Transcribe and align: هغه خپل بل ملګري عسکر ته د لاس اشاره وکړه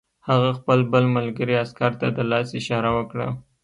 هغه 0.29 0.49
خپل 0.59 0.79
بل 0.93 1.03
ملګري 1.17 1.55
عسکر 1.63 1.91
ته 2.01 2.07
د 2.17 2.19
لاس 2.31 2.47
اشاره 2.59 2.89
وکړه 2.97 3.27